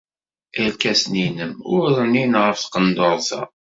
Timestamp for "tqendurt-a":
2.59-3.41